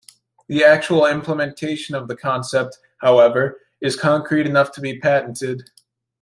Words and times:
The 0.47 0.63
actual 0.63 1.05
implementation 1.05 1.93
of 1.93 2.07
the 2.07 2.15
concept, 2.15 2.79
however, 3.01 3.59
is 3.81 3.95
concrete 3.95 4.47
enough 4.47 4.71
to 4.71 4.81
be 4.81 4.99
patented. 4.99 5.69